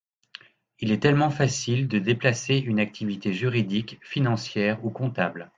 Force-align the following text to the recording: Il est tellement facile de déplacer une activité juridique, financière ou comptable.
Il 0.79 0.91
est 0.91 0.99
tellement 0.99 1.29
facile 1.29 1.87
de 1.87 1.99
déplacer 1.99 2.57
une 2.57 2.79
activité 2.79 3.33
juridique, 3.33 3.99
financière 4.01 4.83
ou 4.83 4.89
comptable. 4.89 5.47